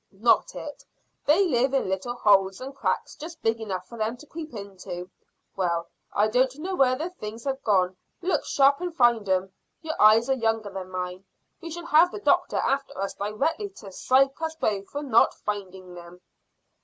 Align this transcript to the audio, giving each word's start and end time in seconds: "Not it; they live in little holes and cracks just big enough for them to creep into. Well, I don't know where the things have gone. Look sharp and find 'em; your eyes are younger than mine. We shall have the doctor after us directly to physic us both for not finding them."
"Not 0.11 0.55
it; 0.55 0.83
they 1.27 1.45
live 1.47 1.75
in 1.75 1.87
little 1.87 2.15
holes 2.15 2.59
and 2.59 2.75
cracks 2.75 3.13
just 3.15 3.39
big 3.43 3.61
enough 3.61 3.87
for 3.87 3.99
them 3.99 4.17
to 4.17 4.25
creep 4.25 4.51
into. 4.51 5.11
Well, 5.55 5.89
I 6.11 6.27
don't 6.27 6.57
know 6.57 6.73
where 6.73 6.95
the 6.95 7.11
things 7.11 7.43
have 7.43 7.63
gone. 7.63 7.95
Look 8.19 8.43
sharp 8.43 8.81
and 8.81 8.95
find 8.97 9.29
'em; 9.29 9.53
your 9.83 9.93
eyes 10.01 10.27
are 10.27 10.33
younger 10.33 10.71
than 10.71 10.89
mine. 10.89 11.23
We 11.61 11.69
shall 11.69 11.85
have 11.85 12.09
the 12.11 12.19
doctor 12.19 12.57
after 12.57 12.97
us 12.97 13.13
directly 13.13 13.69
to 13.69 13.91
physic 13.91 14.41
us 14.41 14.55
both 14.55 14.87
for 14.87 15.03
not 15.03 15.35
finding 15.35 15.93
them." 15.93 16.19